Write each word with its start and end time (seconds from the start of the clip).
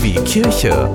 KW 0.00 0.14
Kirche. 0.24 0.88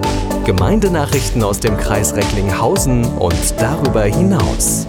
Gemeindenachrichten 0.46 1.44
aus 1.44 1.60
dem 1.60 1.78
Kreis 1.78 2.16
Recklinghausen 2.16 3.06
und 3.06 3.36
darüber 3.60 4.04
hinaus. 4.04 4.88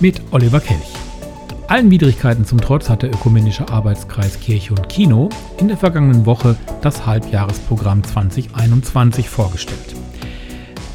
Mit 0.00 0.22
Oliver 0.30 0.60
Kelch. 0.60 0.92
Allen 1.66 1.90
Widrigkeiten 1.90 2.44
zum 2.44 2.60
Trotz 2.60 2.88
hat 2.88 3.02
der 3.02 3.10
Ökumenische 3.10 3.68
Arbeitskreis 3.68 4.38
Kirche 4.38 4.74
und 4.74 4.88
Kino 4.88 5.28
in 5.58 5.66
der 5.66 5.76
vergangenen 5.76 6.24
Woche 6.24 6.54
das 6.82 7.04
Halbjahresprogramm 7.04 8.04
2021 8.04 9.28
vorgestellt. 9.28 9.96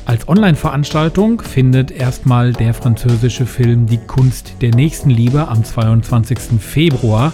Als 0.05 0.29
Online-Veranstaltung 0.29 1.41
findet 1.41 1.91
erstmal 1.91 2.53
der 2.53 2.73
französische 2.73 3.45
Film 3.45 3.87
Die 3.87 3.97
Kunst 3.97 4.53
der 4.61 4.73
Nächstenliebe 4.73 5.49
am 5.49 5.65
22. 5.65 6.39
Februar 6.61 7.33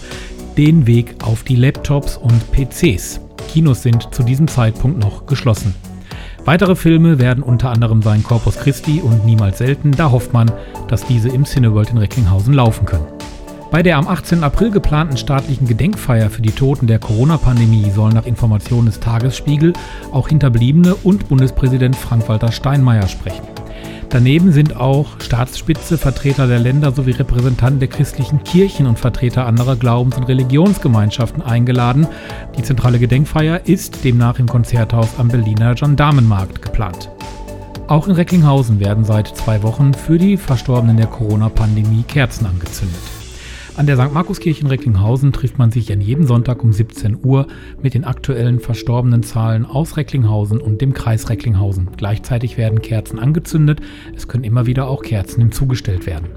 den 0.58 0.88
Weg 0.88 1.16
auf 1.24 1.44
die 1.44 1.56
Laptops 1.56 2.18
und 2.18 2.52
PCs. 2.52 3.20
Kinos 3.54 3.84
sind 3.84 4.12
zu 4.16 4.24
diesem 4.24 4.48
Zeitpunkt 4.48 4.98
noch 4.98 5.28
geschlossen. 5.28 5.76
Weitere 6.44 6.76
Filme 6.76 7.20
werden 7.20 7.44
unter 7.44 7.70
anderem 7.70 8.02
sein 8.02 8.24
Corpus 8.24 8.58
Christi 8.58 9.00
und 9.00 9.28
Niemals 9.28 9.60
selten. 9.60 9.92
Da 9.92 10.10
hofft 10.10 10.34
man, 10.34 10.52
dass 10.88 11.06
diese 11.06 11.30
im 11.30 11.46
Cineworld 11.46 11.92
in 11.92 12.00
Recklinghausen 12.00 12.56
laufen 12.56 12.88
können. 12.88 13.06
Bei 13.70 13.84
der 13.84 13.98
am 13.98 14.08
18. 14.08 14.44
April 14.44 14.72
geplanten 14.72 15.18
staatlichen 15.18 15.68
Gedenkfeier 15.68 16.32
für 16.32 16.42
die 16.42 16.50
Toten 16.50 16.88
der 16.88 16.98
Corona-Pandemie 16.98 17.92
sollen 17.92 18.16
nach 18.16 18.26
Informationen 18.26 18.88
des 18.88 19.00
Tagesspiegel 19.00 19.74
auch 20.12 20.30
Hinterbliebene 20.30 20.96
und 20.96 21.30
Bundespräsident 21.30 21.96
Frank-Walter 21.96 22.52
Steinmeier 22.52 23.08
sprechen. 23.08 23.53
Daneben 24.14 24.52
sind 24.52 24.76
auch 24.76 25.20
Staatsspitze, 25.20 25.98
Vertreter 25.98 26.46
der 26.46 26.60
Länder 26.60 26.92
sowie 26.92 27.14
Repräsentanten 27.14 27.80
der 27.80 27.88
christlichen 27.88 28.44
Kirchen 28.44 28.86
und 28.86 29.00
Vertreter 29.00 29.48
anderer 29.48 29.76
Glaubens- 29.76 30.16
und 30.18 30.26
Religionsgemeinschaften 30.26 31.42
eingeladen. 31.42 32.06
Die 32.56 32.62
zentrale 32.62 33.00
Gedenkfeier 33.00 33.62
ist 33.66 34.04
demnach 34.04 34.38
im 34.38 34.46
Konzerthaus 34.46 35.18
am 35.18 35.30
Berliner 35.30 35.74
Gendarmenmarkt 35.74 36.62
geplant. 36.62 37.10
Auch 37.88 38.08
in 38.08 38.14
Recklinghausen 38.14 38.80
werden 38.80 39.04
seit 39.04 39.36
zwei 39.36 39.64
Wochen 39.64 39.96
für 39.96 40.20
die 40.20 40.38
Verstorbenen 40.38 40.98
der 40.98 41.08
Corona-Pandemie 41.08 42.04
Kerzen 42.04 42.46
angezündet. 42.46 43.23
An 43.76 43.88
der 43.88 43.98
St. 43.98 44.14
Markuskirche 44.14 44.62
in 44.62 44.68
Recklinghausen 44.68 45.34
trifft 45.34 45.58
man 45.58 45.72
sich 45.72 45.92
an 45.92 46.00
jedem 46.00 46.28
Sonntag 46.28 46.64
um 46.64 46.72
17 46.72 47.18
Uhr 47.24 47.48
mit 47.82 47.96
den 47.96 48.04
aktuellen 48.04 48.60
verstorbenen 48.60 49.24
Zahlen 49.24 49.66
aus 49.66 49.98
Recklinghausen 49.98 50.62
und 50.62 50.80
dem 50.80 50.94
Kreis 50.94 51.28
Recklinghausen. 51.28 51.90
Gleichzeitig 51.98 52.60
werden 52.60 52.84
Kerzen 52.84 53.18
angezündet. 53.18 53.82
Es 54.16 54.28
können 54.28 54.44
immer 54.44 54.68
wieder 54.68 54.88
auch 54.88 55.02
Kerzen 55.02 55.42
hinzugestellt 55.42 56.06
werden. 56.06 56.28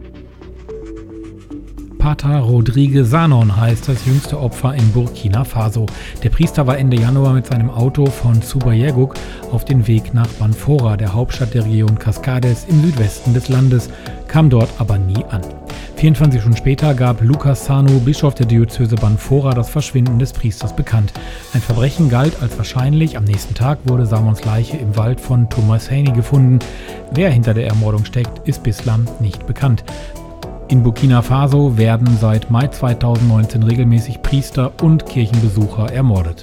Pater 1.99 2.39
Rodrigue 2.39 3.05
Sanon 3.05 3.55
heißt 3.55 3.87
das 3.89 4.07
jüngste 4.07 4.41
Opfer 4.41 4.75
in 4.75 4.93
Burkina 4.93 5.45
Faso. 5.45 5.85
Der 6.23 6.31
Priester 6.31 6.67
war 6.67 6.79
Ende 6.79 6.97
Januar 6.99 7.35
mit 7.35 7.47
seinem 7.47 7.69
Auto 7.69 8.07
von 8.07 8.41
Subayeguk 8.41 9.15
auf 9.53 9.67
den 9.67 9.87
Weg 9.87 10.15
nach 10.15 10.29
Banfora, 10.29 10.97
der 10.97 11.13
Hauptstadt 11.13 11.53
der 11.53 11.67
Region 11.67 11.99
Cascades 11.99 12.65
im 12.69 12.81
Südwesten 12.81 13.35
des 13.35 13.49
Landes, 13.51 13.91
kam 14.27 14.49
dort 14.49 14.71
aber 14.79 14.97
nie 14.97 15.23
an. 15.25 15.43
24 15.97 16.43
Stunden 16.43 16.59
später 16.59 16.93
gab 16.93 17.23
Lukas 17.23 17.65
Sanu, 17.65 18.01
Bischof 18.01 18.35
der 18.35 18.45
Diözese 18.45 18.97
Banfora, 18.97 19.55
das 19.55 19.71
Verschwinden 19.71 20.19
des 20.19 20.35
Priesters 20.35 20.77
bekannt. 20.77 21.15
Ein 21.55 21.63
Verbrechen 21.63 22.11
galt 22.11 22.43
als 22.43 22.59
wahrscheinlich. 22.59 23.17
Am 23.17 23.25
nächsten 23.25 23.55
Tag 23.55 23.79
wurde 23.85 24.05
Samons 24.05 24.45
Leiche 24.45 24.77
im 24.77 24.95
Wald 24.97 25.23
von 25.23 25.49
Tomaseni 25.49 26.13
gefunden. 26.13 26.59
Wer 27.13 27.31
hinter 27.31 27.55
der 27.55 27.67
Ermordung 27.69 28.05
steckt, 28.05 28.47
ist 28.47 28.63
bislang 28.63 29.07
nicht 29.21 29.47
bekannt. 29.47 29.85
In 30.69 30.83
Burkina 30.83 31.23
Faso 31.23 31.79
werden 31.79 32.19
seit 32.21 32.51
Mai 32.51 32.69
2019 32.69 33.63
regelmäßig 33.63 34.21
Priester 34.21 34.73
und 34.83 35.07
Kirchenbesucher 35.07 35.91
ermordet. 35.93 36.43